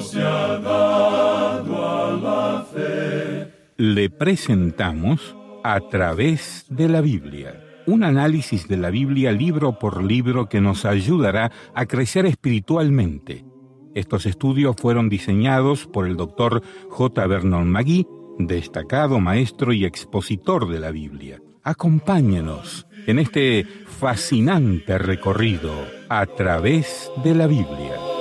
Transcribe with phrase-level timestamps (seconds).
[0.00, 3.52] se ha dado a la fe.
[3.76, 10.48] Le presentamos a través de la Biblia un análisis de la Biblia libro por libro
[10.48, 13.46] que nos ayudará a crecer espiritualmente.
[13.94, 17.26] Estos estudios fueron diseñados por el doctor J.
[17.26, 18.06] Vernon Magui,
[18.38, 21.40] destacado maestro y expositor de la Biblia.
[21.62, 25.72] Acompáñenos en este fascinante recorrido
[26.10, 28.17] a través de la Biblia.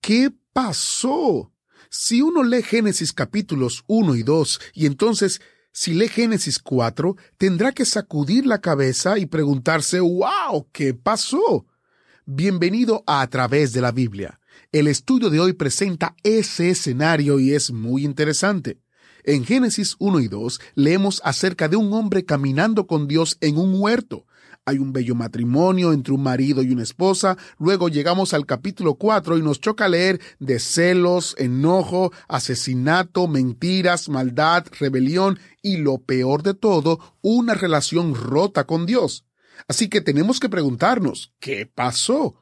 [0.00, 1.52] ¿Qué pasó?
[1.90, 7.72] Si uno lee Génesis capítulos 1 y 2 y entonces si lee Génesis 4, tendrá
[7.72, 11.66] que sacudir la cabeza y preguntarse, wow, ¿qué pasó?
[12.24, 14.40] Bienvenido a A través de la Biblia.
[14.72, 18.78] El estudio de hoy presenta ese escenario y es muy interesante.
[19.24, 23.80] En Génesis 1 y 2 leemos acerca de un hombre caminando con Dios en un
[23.80, 24.26] huerto.
[24.66, 27.36] Hay un bello matrimonio entre un marido y una esposa.
[27.58, 34.66] Luego llegamos al capítulo 4 y nos choca leer de celos, enojo, asesinato, mentiras, maldad,
[34.78, 39.24] rebelión y lo peor de todo, una relación rota con Dios.
[39.66, 42.36] Así que tenemos que preguntarnos, ¿qué pasó?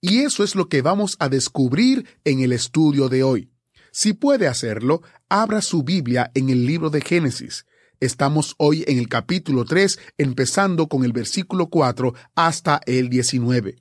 [0.00, 3.50] Y eso es lo que vamos a descubrir en el estudio de hoy.
[3.92, 7.66] Si puede hacerlo, abra su Biblia en el libro de Génesis.
[7.98, 13.76] Estamos hoy en el capítulo 3, empezando con el versículo 4 hasta el 19.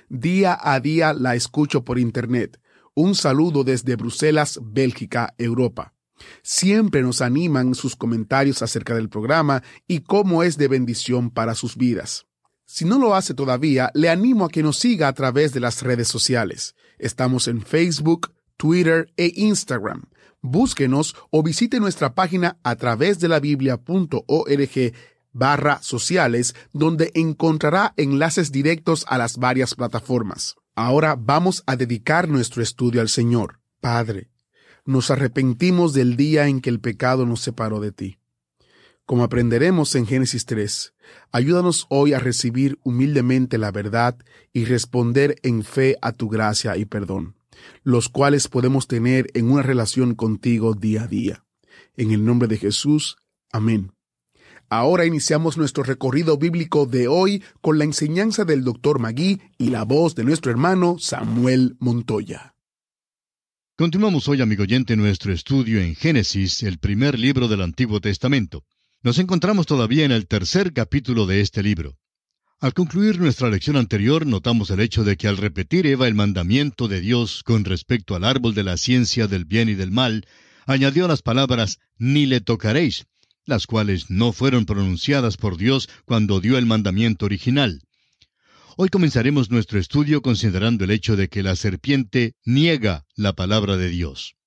[0.09, 2.59] Día a día la escucho por Internet.
[2.93, 5.93] Un saludo desde Bruselas, Bélgica, Europa.
[6.41, 11.75] Siempre nos animan sus comentarios acerca del programa y cómo es de bendición para sus
[11.75, 12.25] vidas.
[12.65, 15.81] Si no lo hace todavía, le animo a que nos siga a través de las
[15.81, 16.75] redes sociales.
[16.99, 20.03] Estamos en Facebook, Twitter e Instagram.
[20.41, 24.93] Búsquenos o visite nuestra página a través de la biblia.org
[25.31, 30.55] barra sociales, donde encontrará enlaces directos a las varias plataformas.
[30.75, 33.59] Ahora vamos a dedicar nuestro estudio al Señor.
[33.81, 34.29] Padre,
[34.89, 38.17] nos arrepentimos del día en que el pecado nos separó de ti.
[39.05, 40.95] Como aprenderemos en Génesis 3,
[41.31, 44.17] ayúdanos hoy a recibir humildemente la verdad
[44.51, 47.35] y responder en fe a tu gracia y perdón,
[47.83, 51.45] los cuales podemos tener en una relación contigo día a día.
[51.95, 53.17] En el nombre de Jesús.
[53.51, 53.91] Amén.
[54.69, 59.83] Ahora iniciamos nuestro recorrido bíblico de hoy con la enseñanza del doctor Magui y la
[59.83, 62.55] voz de nuestro hermano Samuel Montoya.
[63.79, 68.65] Continuamos hoy, amigo oyente, nuestro estudio en Génesis, el primer libro del Antiguo Testamento.
[69.03, 71.95] Nos encontramos todavía en el tercer capítulo de este libro.
[72.59, 76.89] Al concluir nuestra lección anterior, notamos el hecho de que al repetir Eva el mandamiento
[76.89, 80.25] de Dios con respecto al árbol de la ciencia del bien y del mal,
[80.65, 83.05] añadió las palabras ni le tocaréis,
[83.45, 87.81] las cuales no fueron pronunciadas por Dios cuando dio el mandamiento original.
[88.81, 93.89] Hoy comenzaremos nuestro estudio considerando el hecho de que la serpiente niega la palabra de
[93.89, 94.37] Dios.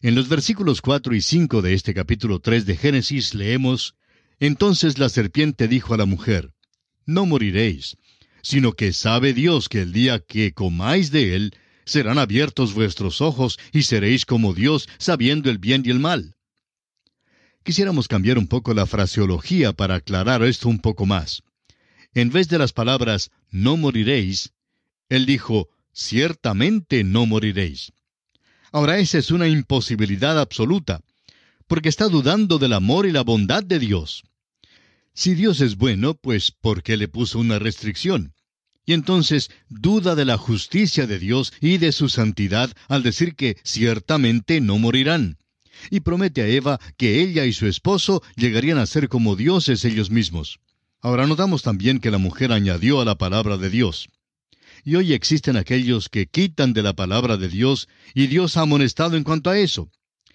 [0.00, 3.94] En los versículos 4 y 5 de este capítulo 3 de Génesis leemos,
[4.40, 6.54] Entonces la serpiente dijo a la mujer,
[7.04, 7.98] No moriréis,
[8.40, 11.54] sino que sabe Dios que el día que comáis de él,
[11.84, 16.36] serán abiertos vuestros ojos y seréis como Dios, sabiendo el bien y el mal.
[17.64, 21.42] Quisiéramos cambiar un poco la fraseología para aclarar esto un poco más.
[22.14, 24.52] En vez de las palabras no moriréis,
[25.08, 27.92] él dijo, ciertamente no moriréis.
[28.72, 31.00] Ahora esa es una imposibilidad absoluta,
[31.66, 34.24] porque está dudando del amor y la bondad de Dios.
[35.14, 38.34] Si Dios es bueno, pues ¿por qué le puso una restricción?
[38.86, 43.58] Y entonces duda de la justicia de Dios y de su santidad al decir que
[43.64, 45.36] ciertamente no morirán.
[45.90, 50.10] Y promete a Eva que ella y su esposo llegarían a ser como dioses ellos
[50.10, 50.60] mismos.
[51.00, 54.08] Ahora notamos también que la mujer añadió a la palabra de Dios.
[54.84, 59.16] Y hoy existen aquellos que quitan de la palabra de Dios y Dios ha amonestado
[59.16, 59.90] en cuanto a eso.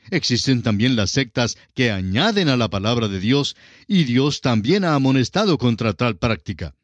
[0.09, 3.55] Existen también las sectas que añaden a la palabra de Dios
[3.87, 6.75] y Dios también ha amonestado contra tal práctica.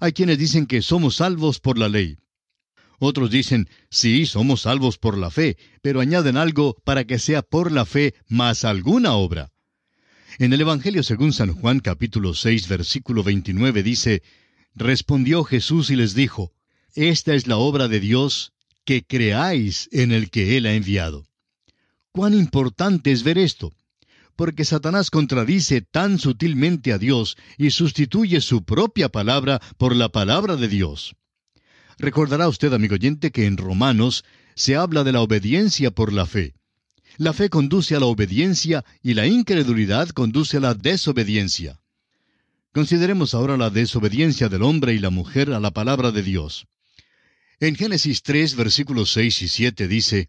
[0.00, 2.18] Hay quienes dicen que somos salvos por la ley.
[2.98, 7.70] Otros dicen, sí, somos salvos por la fe, pero añaden algo para que sea por
[7.70, 9.53] la fe más alguna obra.
[10.38, 14.22] En el Evangelio según San Juan capítulo 6 versículo 29 dice,
[14.74, 16.52] Respondió Jesús y les dijo,
[16.94, 18.52] Esta es la obra de Dios,
[18.84, 21.28] que creáis en el que Él ha enviado.
[22.10, 23.72] Cuán importante es ver esto
[24.36, 30.56] porque Satanás contradice tan sutilmente a Dios y sustituye su propia palabra por la palabra
[30.56, 31.14] de Dios.
[31.98, 34.24] Recordará usted, amigo oyente, que en Romanos
[34.56, 36.54] se habla de la obediencia por la fe.
[37.16, 41.80] La fe conduce a la obediencia y la incredulidad conduce a la desobediencia.
[42.72, 46.66] Consideremos ahora la desobediencia del hombre y la mujer a la palabra de Dios.
[47.60, 50.28] En Génesis 3, versículos 6 y 7 dice,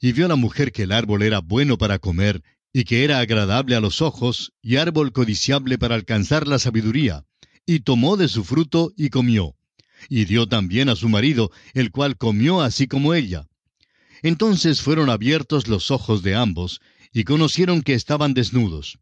[0.00, 3.74] Y vio la mujer que el árbol era bueno para comer, y que era agradable
[3.74, 7.24] a los ojos, y árbol codiciable para alcanzar la sabiduría,
[7.66, 9.56] y tomó de su fruto y comió,
[10.08, 13.48] y dio también a su marido, el cual comió así como ella.
[14.22, 16.80] Entonces fueron abiertos los ojos de ambos,
[17.12, 18.98] y conocieron que estaban desnudos.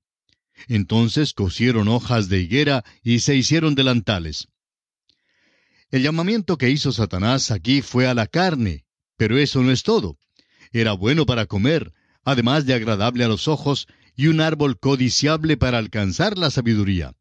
[0.69, 4.49] Entonces cosieron hojas de higuera y se hicieron delantales.
[5.91, 8.85] El llamamiento que hizo Satanás aquí fue a la carne,
[9.17, 10.19] pero eso no es todo.
[10.73, 11.93] Era bueno para comer,
[12.25, 13.87] además de agradable a los ojos,
[14.17, 17.15] y un árbol codiciable para alcanzar la sabiduría.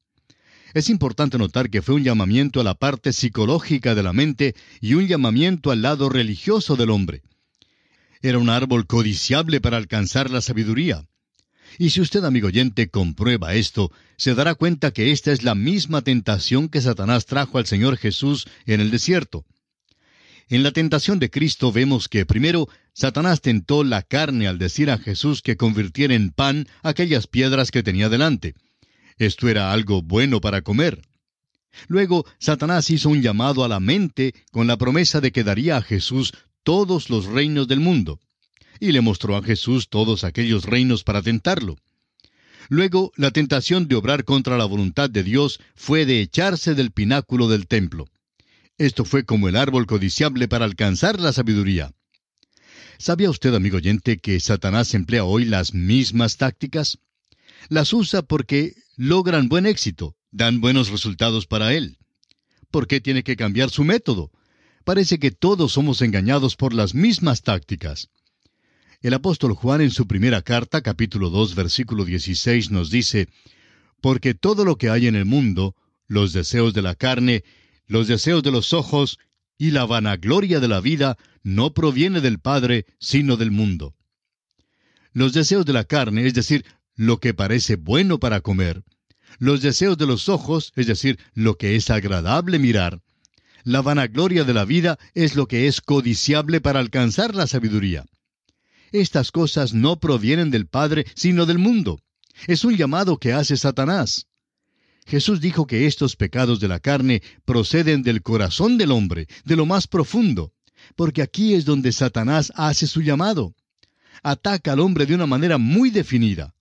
[0.73, 4.95] Es importante notar que fue un llamamiento a la parte psicológica de la mente y
[4.95, 7.21] un llamamiento al lado religioso del hombre.
[8.21, 11.05] Era un árbol codiciable para alcanzar la sabiduría.
[11.77, 16.01] Y si usted, amigo oyente, comprueba esto, se dará cuenta que esta es la misma
[16.01, 19.45] tentación que Satanás trajo al Señor Jesús en el desierto.
[20.47, 24.97] En la tentación de Cristo vemos que primero Satanás tentó la carne al decir a
[24.97, 28.53] Jesús que convirtiera en pan aquellas piedras que tenía delante.
[29.17, 31.01] Esto era algo bueno para comer.
[31.87, 35.81] Luego, Satanás hizo un llamado a la mente con la promesa de que daría a
[35.81, 36.31] Jesús
[36.65, 38.19] todos los reinos del mundo,
[38.81, 41.77] y le mostró a Jesús todos aquellos reinos para tentarlo.
[42.67, 47.47] Luego, la tentación de obrar contra la voluntad de Dios fue de echarse del pináculo
[47.47, 48.07] del templo.
[48.79, 51.93] Esto fue como el árbol codiciable para alcanzar la sabiduría.
[52.97, 56.97] ¿Sabía usted, amigo oyente, que Satanás emplea hoy las mismas tácticas?
[57.69, 61.99] Las usa porque logran buen éxito, dan buenos resultados para él.
[62.71, 64.31] ¿Por qué tiene que cambiar su método?
[64.85, 68.09] Parece que todos somos engañados por las mismas tácticas.
[69.01, 73.27] El apóstol Juan en su primera carta, capítulo 2, versículo 16, nos dice,
[73.99, 75.75] Porque todo lo que hay en el mundo,
[76.07, 77.43] los deseos de la carne,
[77.87, 79.17] los deseos de los ojos
[79.57, 83.95] y la vanagloria de la vida no proviene del Padre, sino del mundo.
[85.13, 86.63] Los deseos de la carne, es decir,
[86.95, 88.83] lo que parece bueno para comer,
[89.39, 93.01] los deseos de los ojos, es decir, lo que es agradable mirar,
[93.65, 98.05] la vanagloria de la vida es lo que es codiciable para alcanzar la sabiduría.
[98.91, 101.99] Estas cosas no provienen del Padre, sino del mundo.
[102.47, 104.27] Es un llamado que hace Satanás.
[105.07, 109.65] Jesús dijo que estos pecados de la carne proceden del corazón del hombre, de lo
[109.65, 110.53] más profundo,
[110.95, 113.55] porque aquí es donde Satanás hace su llamado.
[114.21, 116.53] Ataca al hombre de una manera muy definida.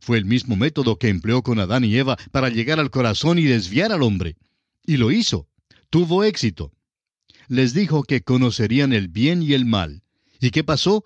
[0.00, 3.44] Fue el mismo método que empleó con Adán y Eva para llegar al corazón y
[3.44, 4.36] desviar al hombre.
[4.86, 5.48] Y lo hizo.
[5.90, 6.72] Tuvo éxito.
[7.48, 10.02] Les dijo que conocerían el bien y el mal.
[10.40, 11.04] ¿Y qué pasó?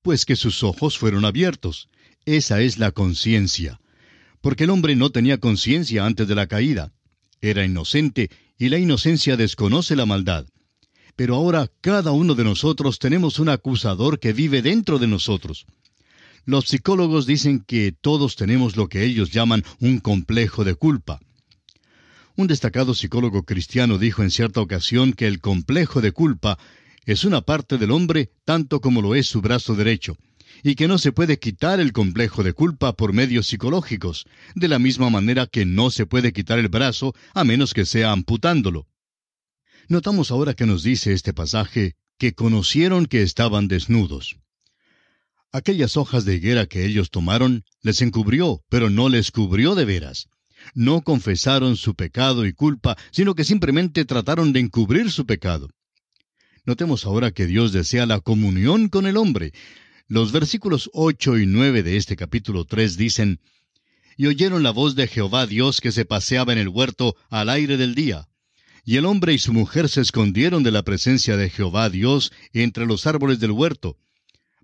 [0.00, 1.88] Pues que sus ojos fueron abiertos.
[2.24, 3.78] Esa es la conciencia.
[4.42, 6.92] porque el hombre no tenía conciencia antes de la caída.
[7.40, 10.46] Era inocente y la inocencia desconoce la maldad.
[11.14, 15.66] Pero ahora cada uno de nosotros tenemos un acusador que vive dentro de nosotros.
[16.44, 21.20] Los psicólogos dicen que todos tenemos lo que ellos llaman un complejo de culpa.
[22.34, 26.58] Un destacado psicólogo cristiano dijo en cierta ocasión que el complejo de culpa
[27.04, 30.16] es una parte del hombre tanto como lo es su brazo derecho,
[30.62, 34.78] y que no se puede quitar el complejo de culpa por medios psicológicos, de la
[34.78, 38.86] misma manera que no se puede quitar el brazo a menos que sea amputándolo.
[39.88, 44.36] Notamos ahora que nos dice este pasaje que conocieron que estaban desnudos.
[45.50, 50.28] Aquellas hojas de higuera que ellos tomaron les encubrió, pero no les cubrió de veras.
[50.74, 55.68] No confesaron su pecado y culpa, sino que simplemente trataron de encubrir su pecado.
[56.64, 59.52] Notemos ahora que Dios desea la comunión con el hombre.
[60.08, 63.40] Los versículos 8 y 9 de este capítulo 3 dicen,
[64.16, 67.76] Y oyeron la voz de Jehová Dios que se paseaba en el huerto al aire
[67.76, 68.28] del día.
[68.84, 72.86] Y el hombre y su mujer se escondieron de la presencia de Jehová Dios entre
[72.86, 73.96] los árboles del huerto.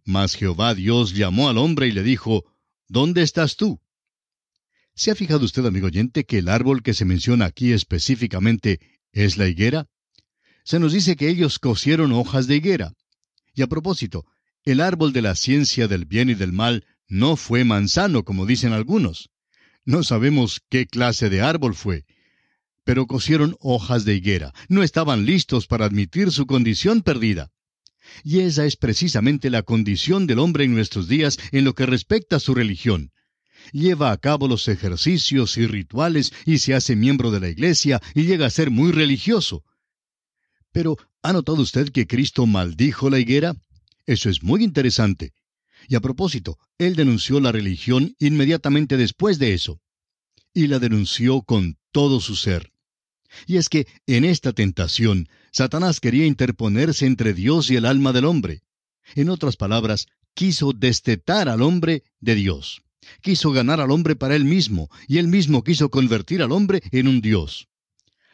[0.05, 2.45] Mas Jehová Dios llamó al hombre y le dijo,
[2.89, 3.81] ¿Dónde estás tú?
[4.99, 8.81] ¿Se ha fijado usted, amigo oyente, que el árbol que se menciona aquí específicamente
[9.13, 9.87] es la higuera?
[10.65, 12.95] Se nos dice que ellos cosieron hojas de higuera.
[13.55, 14.25] Y a propósito,
[14.65, 18.73] el árbol de la ciencia del bien y del mal no fue manzano, como dicen
[18.73, 19.31] algunos.
[19.85, 22.05] No sabemos qué clase de árbol fue,
[22.83, 24.53] pero cosieron hojas de higuera.
[24.69, 27.53] No estaban listos para admitir su condición perdida.
[28.25, 32.35] Y esa es precisamente la condición del hombre en nuestros días en lo que respecta
[32.35, 33.13] a su religión.
[33.73, 38.25] Lleva a cabo los ejercicios y rituales y se hace miembro de la iglesia y
[38.25, 39.65] llega a ser muy religioso.
[40.73, 43.57] Pero, ¿ha notado usted que Cristo maldijo la higuera?
[44.07, 45.33] Eso es muy interesante.
[45.89, 49.81] Y a propósito, él denunció la religión inmediatamente después de eso.
[50.55, 52.73] Y la denunció con todo su ser.
[53.47, 58.25] Y es que en esta tentación, Satanás quería interponerse entre Dios y el alma del
[58.25, 58.63] hombre.
[59.15, 62.83] En otras palabras, quiso destetar al hombre de Dios.
[63.23, 67.09] Quiso ganar al hombre para él mismo, y él mismo quiso convertir al hombre en
[67.09, 67.69] un Dios.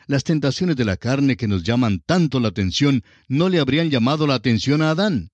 [0.06, 4.26] Las tentaciones de la carne que nos llaman tanto la atención no le habrían llamado
[4.26, 5.30] la atención a Adán.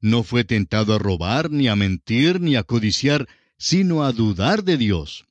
[0.00, 4.76] No fue tentado a robar, ni a mentir, ni a codiciar, sino a dudar de
[4.76, 5.26] Dios.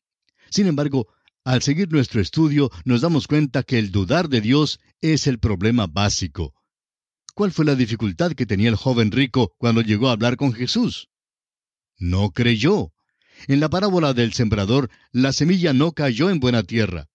[0.50, 1.08] Sin embargo,
[1.44, 5.88] al seguir nuestro estudio, nos damos cuenta que el dudar de Dios es el problema
[5.88, 6.54] básico.
[7.34, 11.10] ¿Cuál fue la dificultad que tenía el joven rico cuando llegó a hablar con Jesús?
[11.98, 12.92] No creyó.
[13.48, 17.08] En la parábola del sembrador, la semilla no cayó en buena tierra.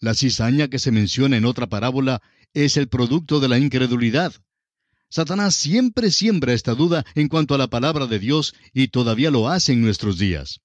[0.00, 2.22] La cizaña que se menciona en otra parábola
[2.54, 4.32] es el producto de la incredulidad.
[5.10, 9.48] Satanás siempre siembra esta duda en cuanto a la palabra de Dios y todavía lo
[9.48, 10.60] hace en nuestros días.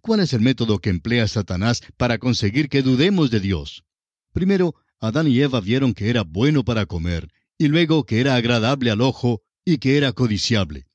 [0.00, 3.84] ¿Cuál es el método que emplea Satanás para conseguir que dudemos de Dios?
[4.32, 8.90] Primero, Adán y Eva vieron que era bueno para comer, y luego que era agradable
[8.90, 10.86] al ojo y que era codiciable.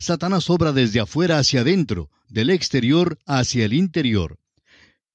[0.00, 4.38] Satanás obra desde afuera hacia adentro, del exterior hacia el interior.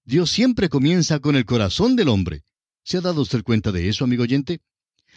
[0.06, 2.44] Dios siempre comienza con el corazón del hombre.
[2.84, 4.62] ¿Se ha dado usted cuenta de eso, amigo oyente?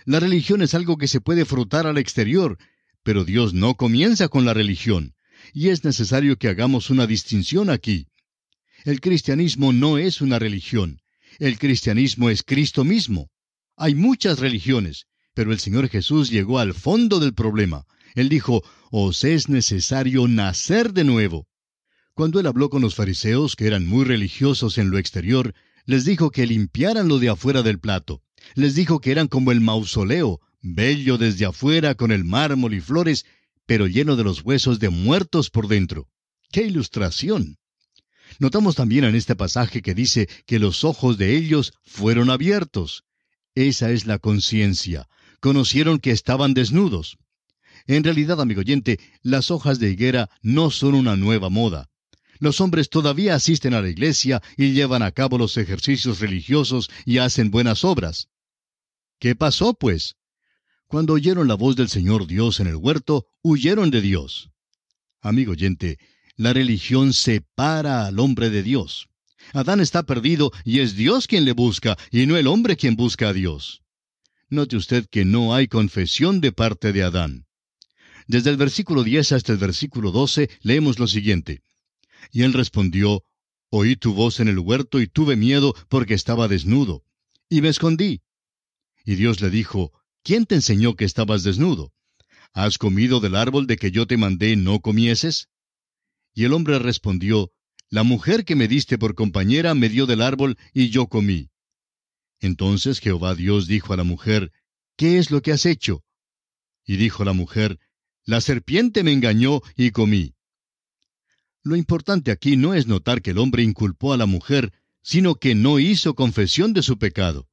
[0.07, 2.59] La religión es algo que se puede frotar al exterior,
[3.03, 5.15] pero Dios no comienza con la religión
[5.53, 8.07] y es necesario que hagamos una distinción aquí.
[8.85, 11.01] El cristianismo no es una religión.
[11.39, 13.31] El cristianismo es Cristo mismo.
[13.77, 17.85] Hay muchas religiones, pero el Señor Jesús llegó al fondo del problema.
[18.15, 21.47] Él dijo, os es necesario nacer de nuevo.
[22.15, 26.31] Cuando él habló con los fariseos, que eran muy religiosos en lo exterior, les dijo
[26.31, 28.23] que limpiaran lo de afuera del plato.
[28.55, 33.25] Les dijo que eran como el mausoleo, bello desde afuera con el mármol y flores,
[33.67, 36.09] pero lleno de los huesos de muertos por dentro.
[36.51, 37.59] ¡Qué ilustración!
[38.39, 43.05] Notamos también en este pasaje que dice que los ojos de ellos fueron abiertos.
[43.55, 45.09] Esa es la conciencia.
[45.41, 47.19] Conocieron que estaban desnudos.
[47.89, 51.89] En realidad, amigo oyente, las hojas de higuera no son una nueva moda.
[52.39, 57.17] Los hombres todavía asisten a la iglesia y llevan a cabo los ejercicios religiosos y
[57.17, 58.29] hacen buenas obras.
[59.19, 60.17] ¿Qué pasó, pues?
[60.87, 64.51] Cuando oyeron la voz del Señor Dios en el huerto, huyeron de Dios.
[65.23, 65.99] Amigo oyente,
[66.37, 69.09] la religión separa al hombre de Dios.
[69.55, 73.31] Adán está perdido y es Dios quien le busca y no el hombre quien busca
[73.31, 73.81] a Dios.
[74.51, 77.48] Note usted que no hay confesión de parte de Adán.
[78.29, 81.63] Desde el versículo 10 hasta el versículo 12 leemos lo siguiente.
[82.31, 83.23] Y él respondió,
[83.71, 87.03] Oí tu voz en el huerto y tuve miedo porque estaba desnudo,
[87.49, 88.21] y me escondí.
[89.05, 89.93] Y Dios le dijo,
[90.23, 91.93] ¿Quién te enseñó que estabas desnudo?
[92.53, 95.49] ¿Has comido del árbol de que yo te mandé no comieses?
[96.35, 97.51] Y el hombre respondió,
[97.89, 101.49] La mujer que me diste por compañera me dio del árbol y yo comí.
[102.41, 104.53] Entonces Jehová Dios dijo a la mujer,
[104.97, 106.05] ¿Qué es lo que has hecho?
[106.85, 107.79] Y dijo la mujer,
[108.29, 110.35] La serpiente me engañó y comí.
[111.63, 114.71] Lo importante aquí no es notar que el hombre inculpó a la mujer,
[115.01, 117.49] sino que no hizo confesión de su pecado.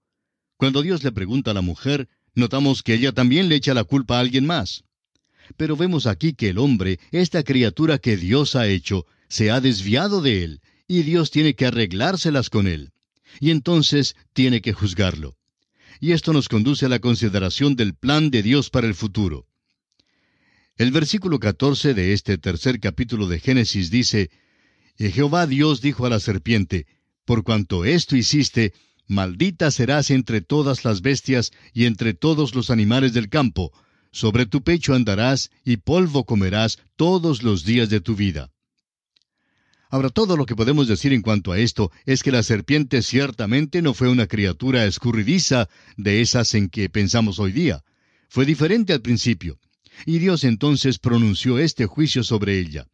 [0.57, 4.17] Cuando Dios le pregunta a la mujer, notamos que ella también le echa la culpa
[4.17, 4.83] a alguien más.
[5.55, 10.21] Pero vemos aquí que el hombre, esta criatura que Dios ha hecho, se ha desviado
[10.21, 12.91] de él, y Dios tiene que arreglárselas con él.
[13.39, 15.37] Y entonces tiene que juzgarlo.
[16.01, 19.47] Y esto nos conduce a la consideración del plan de Dios para el futuro.
[20.77, 24.29] El versículo 14 de este tercer capítulo de Génesis dice,
[24.97, 26.85] Y Jehová Dios dijo a la serpiente,
[27.23, 28.73] Por cuanto esto hiciste,
[29.07, 33.71] maldita serás entre todas las bestias y entre todos los animales del campo,
[34.11, 38.51] sobre tu pecho andarás y polvo comerás todos los días de tu vida.
[39.89, 43.81] Ahora, todo lo que podemos decir en cuanto a esto es que la serpiente ciertamente
[43.81, 47.81] no fue una criatura escurridiza de esas en que pensamos hoy día.
[48.27, 49.57] Fue diferente al principio.
[50.05, 52.87] Y Dios entonces pronunció este juicio sobre ella.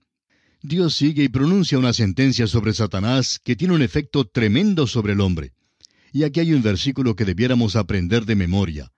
[0.61, 5.21] Dios sigue y pronuncia una sentencia sobre Satanás que tiene un efecto tremendo sobre el
[5.21, 5.53] hombre.
[6.13, 8.91] Y aquí hay un versículo que debiéramos aprender de memoria.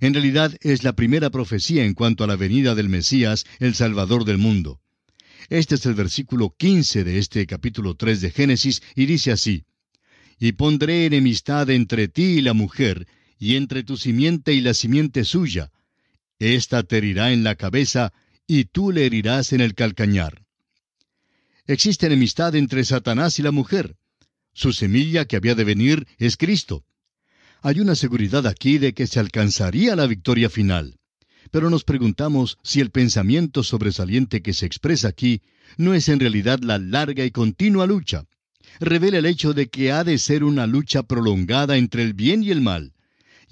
[0.00, 4.24] En realidad es la primera profecía en cuanto a la venida del Mesías, el Salvador
[4.24, 4.80] del mundo.
[5.48, 9.64] Este es el versículo 15 de este capítulo 3 de Génesis y dice así,
[10.38, 13.06] Y pondré enemistad entre ti y la mujer,
[13.38, 15.70] y entre tu simiente y la simiente suya.
[16.42, 18.12] Esta te herirá en la cabeza,
[18.48, 20.42] y tú le herirás en el calcañar.
[21.68, 23.94] Existe enemistad entre Satanás y la mujer.
[24.52, 26.84] Su semilla que había de venir es Cristo.
[27.60, 30.96] Hay una seguridad aquí de que se alcanzaría la victoria final.
[31.52, 35.42] Pero nos preguntamos si el pensamiento sobresaliente que se expresa aquí
[35.76, 38.24] no es en realidad la larga y continua lucha.
[38.80, 42.50] Revela el hecho de que ha de ser una lucha prolongada entre el bien y
[42.50, 42.94] el mal.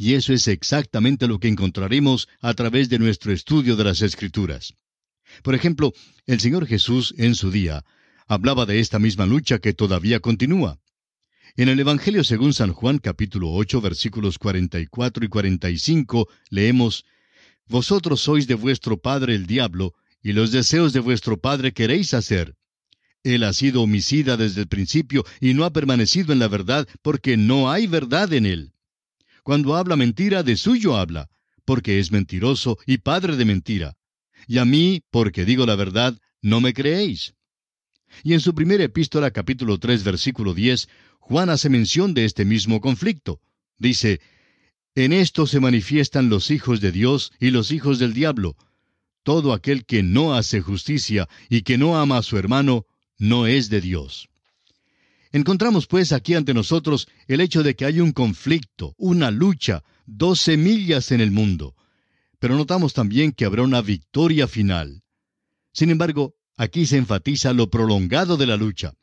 [0.02, 4.72] Y eso es exactamente lo que encontraremos a través de nuestro estudio de las Escrituras.
[5.42, 5.92] Por ejemplo,
[6.24, 7.84] el Señor Jesús en su día
[8.26, 10.78] hablaba de esta misma lucha que todavía continúa.
[11.54, 17.04] En el Evangelio según San Juan capítulo 8 versículos 44 y 45 leemos,
[17.66, 22.56] Vosotros sois de vuestro padre el diablo, y los deseos de vuestro padre queréis hacer.
[23.22, 27.36] Él ha sido homicida desde el principio y no ha permanecido en la verdad porque
[27.36, 28.72] no hay verdad en él.
[29.50, 31.28] Cuando habla mentira, de suyo habla,
[31.64, 33.96] porque es mentiroso y padre de mentira.
[34.46, 37.34] Y a mí, porque digo la verdad, no me creéis.
[38.22, 42.80] Y en su primera epístola, capítulo 3, versículo 10, Juan hace mención de este mismo
[42.80, 43.40] conflicto.
[43.76, 44.20] Dice,
[44.94, 48.56] En esto se manifiestan los hijos de Dios y los hijos del diablo.
[49.24, 52.86] Todo aquel que no hace justicia y que no ama a su hermano,
[53.18, 54.28] no es de Dios.
[55.32, 60.40] Encontramos pues aquí ante nosotros el hecho de que hay un conflicto, una lucha, dos
[60.40, 61.76] semillas en el mundo.
[62.40, 65.02] Pero notamos también que habrá una victoria final.
[65.72, 68.94] Sin embargo, aquí se enfatiza lo prolongado de la lucha.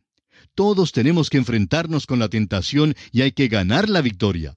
[0.53, 4.55] Todos tenemos que enfrentarnos con la tentación y hay que ganar la victoria.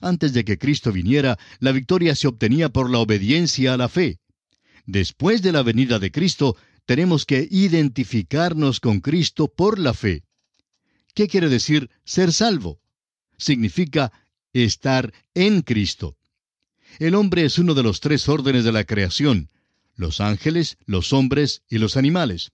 [0.00, 4.18] Antes de que Cristo viniera, la victoria se obtenía por la obediencia a la fe.
[4.86, 10.24] Después de la venida de Cristo, tenemos que identificarnos con Cristo por la fe.
[11.14, 12.80] ¿Qué quiere decir ser salvo?
[13.38, 14.12] Significa
[14.52, 16.16] estar en Cristo.
[16.98, 19.50] El hombre es uno de los tres órdenes de la creación,
[19.96, 22.52] los ángeles, los hombres y los animales.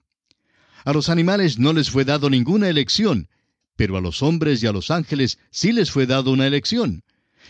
[0.85, 3.29] A los animales no les fue dado ninguna elección,
[3.77, 7.03] pero a los hombres y a los ángeles sí les fue dado una elección.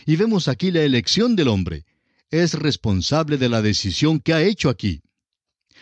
[0.05, 1.85] Y vemos aquí la elección del hombre.
[2.29, 5.01] Es responsable de la decisión que ha hecho aquí.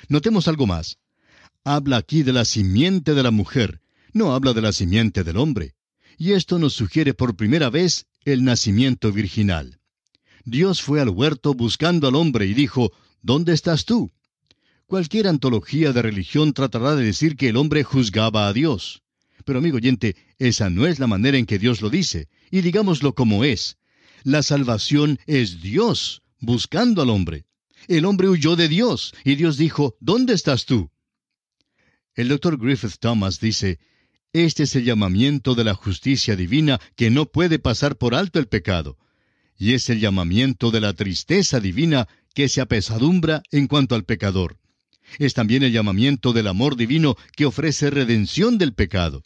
[0.07, 0.97] Notemos algo más.
[1.63, 3.81] Habla aquí de la simiente de la mujer,
[4.13, 5.76] no habla de la simiente del hombre.
[6.17, 9.80] Y esto nos sugiere por primera vez el nacimiento virginal.
[10.45, 12.91] Dios fue al huerto buscando al hombre y dijo,
[13.22, 14.12] ¿Dónde estás tú?
[14.86, 19.04] Cualquier antología de religión tratará de decir que el hombre juzgaba a Dios.
[19.45, 23.13] Pero amigo oyente, esa no es la manera en que Dios lo dice, y digámoslo
[23.13, 23.78] como es.
[24.24, 27.45] La salvación es Dios buscando al hombre.
[27.88, 30.89] El hombre huyó de Dios, y Dios dijo, ¿Dónde estás tú?
[32.15, 33.80] El doctor Griffith Thomas dice,
[34.33, 38.47] Este es el llamamiento de la justicia divina que no puede pasar por alto el
[38.47, 38.97] pecado,
[39.57, 44.59] y es el llamamiento de la tristeza divina que se apesadumbra en cuanto al pecador.
[45.17, 49.23] Es también el llamamiento del amor divino que ofrece redención del pecado.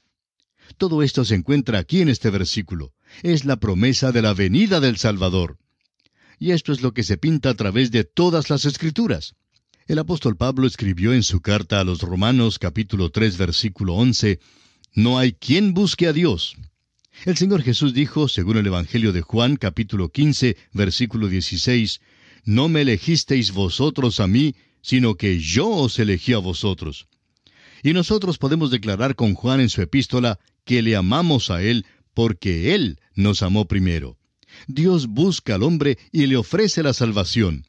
[0.77, 2.93] Todo esto se encuentra aquí en este versículo.
[3.23, 5.57] Es la promesa de la venida del Salvador.
[6.39, 9.35] Y esto es lo que se pinta a través de todas las escrituras.
[9.85, 14.39] El apóstol Pablo escribió en su carta a los Romanos capítulo 3 versículo 11,
[14.95, 16.56] No hay quien busque a Dios.
[17.25, 21.99] El Señor Jesús dijo, según el Evangelio de Juan capítulo 15, versículo 16,
[22.45, 27.08] No me elegisteis vosotros a mí, sino que yo os elegí a vosotros.
[27.82, 32.75] Y nosotros podemos declarar con Juan en su epístola que le amamos a Él porque
[32.75, 34.19] Él nos amó primero.
[34.67, 37.65] Dios busca al hombre y le ofrece la salvación.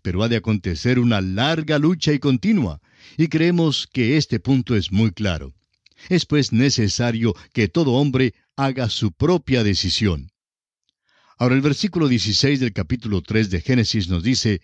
[0.00, 2.80] Pero ha de acontecer una larga lucha y continua,
[3.16, 5.57] y creemos que este punto es muy claro.
[6.08, 10.30] Es pues necesario que todo hombre haga su propia decisión.
[11.36, 14.60] Ahora el versículo 16 del capítulo 3 de Génesis nos dice,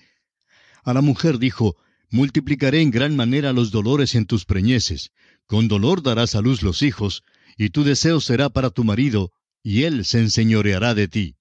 [0.83, 1.77] A la mujer dijo,
[2.11, 5.11] Multiplicaré en gran manera los dolores en tus preñeces,
[5.47, 7.25] con dolor darás a luz los hijos,
[7.57, 11.37] y tu deseo será para tu marido, y él se enseñoreará de ti.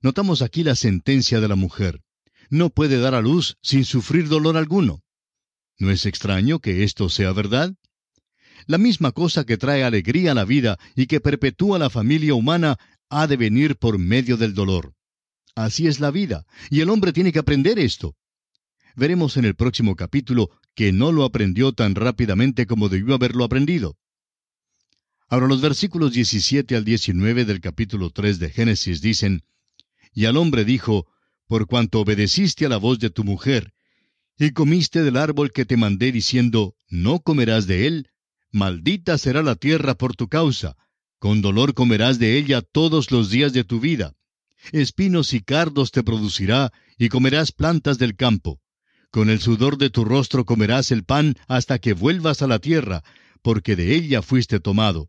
[0.00, 2.02] Notamos aquí la sentencia de la mujer.
[2.50, 5.02] No puede dar a luz sin sufrir dolor alguno.
[5.78, 7.74] ¿No es extraño que esto sea verdad?
[8.66, 12.78] La misma cosa que trae alegría a la vida y que perpetúa la familia humana
[13.10, 14.94] ha de venir por medio del dolor.
[15.54, 18.16] Así es la vida, y el hombre tiene que aprender esto.
[18.96, 23.96] Veremos en el próximo capítulo que no lo aprendió tan rápidamente como debió haberlo aprendido.
[25.28, 29.42] Ahora los versículos 17 al 19 del capítulo 3 de Génesis dicen,
[30.12, 31.06] Y al hombre dijo,
[31.46, 33.72] Por cuanto obedeciste a la voz de tu mujer,
[34.38, 38.10] y comiste del árbol que te mandé diciendo, No comerás de él,
[38.54, 40.76] maldita será la tierra por tu causa,
[41.18, 44.14] con dolor comerás de ella todos los días de tu vida.
[44.70, 48.60] Espinos y cardos te producirá, y comerás plantas del campo.
[49.10, 53.02] Con el sudor de tu rostro comerás el pan hasta que vuelvas a la tierra,
[53.42, 55.08] porque de ella fuiste tomado,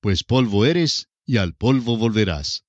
[0.00, 2.64] pues polvo eres y al polvo volverás.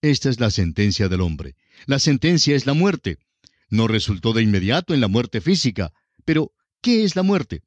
[0.00, 1.56] Esta es la sentencia del hombre.
[1.84, 3.18] La sentencia es la muerte.
[3.68, 5.92] No resultó de inmediato en la muerte física,
[6.24, 7.62] pero ¿qué es la muerte?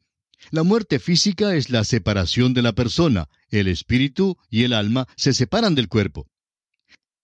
[0.51, 5.33] La muerte física es la separación de la persona, el espíritu y el alma se
[5.33, 6.27] separan del cuerpo.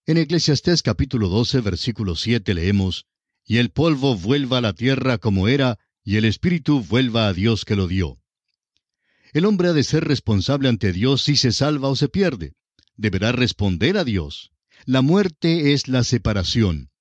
[0.06, 3.08] En Eclesiastés capítulo 12, versículo 7 leemos,
[3.43, 7.65] Y el polvo vuelva a la tierra como era, y el espíritu vuelva a Dios
[7.65, 8.19] que lo dio.
[9.34, 12.54] El hombre ha de ser responsable ante Dios si se salva o se pierde.
[12.95, 14.51] Deberá responder a Dios.
[14.86, 16.91] La muerte es la separación.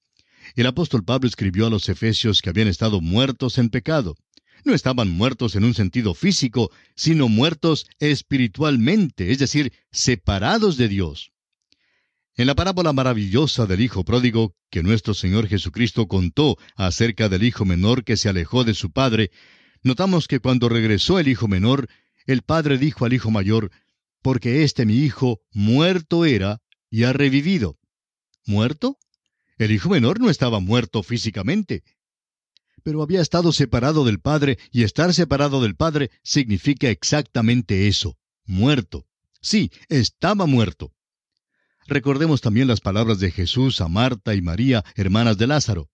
[0.56, 4.16] El apóstol Pablo escribió a los Efesios que habían estado muertos en pecado
[4.64, 11.32] no estaban muertos en un sentido físico, sino muertos espiritualmente, es decir, separados de Dios.
[12.36, 17.64] En la parábola maravillosa del Hijo pródigo que nuestro Señor Jesucristo contó acerca del Hijo
[17.64, 19.30] menor que se alejó de su Padre,
[19.82, 21.88] notamos que cuando regresó el Hijo menor,
[22.26, 23.70] el Padre dijo al Hijo mayor,
[24.20, 27.78] porque este mi Hijo muerto era y ha revivido.
[28.46, 28.98] ¿Muerto?
[29.56, 31.84] El Hijo menor no estaba muerto físicamente,
[32.84, 39.06] pero había estado separado del Padre, y estar separado del Padre significa exactamente eso, muerto.
[39.40, 40.92] Sí, estaba muerto.
[41.86, 45.90] Recordemos también las palabras de Jesús a Marta y María, hermanas de Lázaro.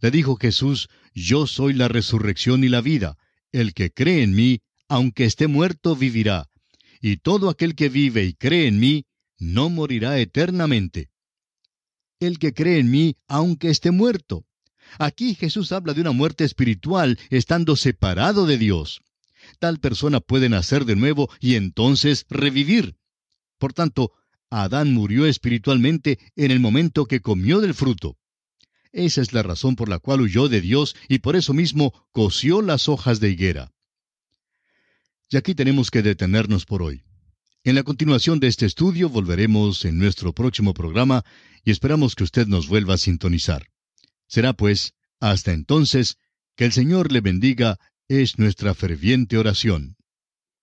[0.00, 3.18] Le dijo Jesús, Yo soy la resurrección y la vida.
[3.50, 6.48] El que cree en mí, aunque esté muerto, vivirá.
[7.00, 9.06] Y todo aquel que vive y cree en mí,
[9.38, 11.10] no morirá eternamente.
[12.20, 14.46] El que cree en mí, aunque esté muerto.
[14.98, 19.00] Aquí Jesús habla de una muerte espiritual estando separado de Dios.
[19.58, 22.96] Tal persona puede nacer de nuevo y entonces revivir.
[23.58, 24.12] Por tanto,
[24.50, 28.18] Adán murió espiritualmente en el momento que comió del fruto.
[28.92, 32.60] Esa es la razón por la cual huyó de Dios y por eso mismo coció
[32.60, 33.72] las hojas de higuera.
[35.30, 37.02] Y aquí tenemos que detenernos por hoy.
[37.64, 41.24] En la continuación de este estudio volveremos en nuestro próximo programa
[41.64, 43.71] y esperamos que usted nos vuelva a sintonizar.
[44.32, 46.16] Será pues, hasta entonces,
[46.56, 47.76] que el Señor le bendiga,
[48.08, 49.96] es nuestra ferviente oración.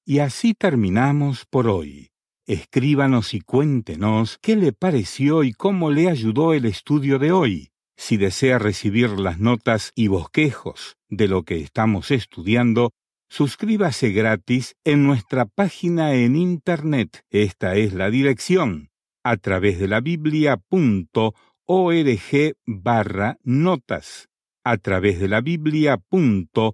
[0.03, 2.09] Y así terminamos por hoy.
[2.47, 7.69] Escríbanos y cuéntenos qué le pareció y cómo le ayudó el estudio de hoy.
[7.95, 12.89] Si desea recibir las notas y bosquejos de lo que estamos estudiando,
[13.29, 17.23] suscríbase gratis en nuestra página en Internet.
[17.29, 18.89] Esta es la dirección
[19.23, 21.35] a través de la biblia.org
[21.71, 24.27] org barra notas
[24.63, 26.73] a través de la biblia.org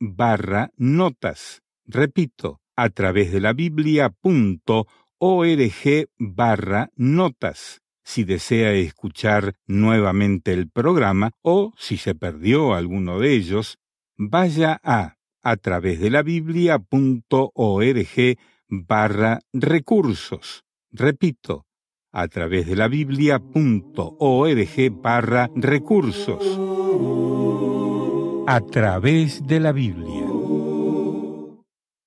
[0.00, 1.62] barra notas.
[1.86, 4.16] Repito, a través de la biblia.org
[6.18, 7.82] barra notas.
[8.04, 13.78] Si desea escuchar nuevamente el programa o si se perdió alguno de ellos,
[14.16, 16.78] vaya a a través de la biblia.org
[18.68, 20.64] barra recursos.
[20.90, 21.64] Repito,
[22.12, 23.42] a través de la biblia.org
[25.02, 26.60] barra recursos.
[28.46, 30.31] A través de la Biblia.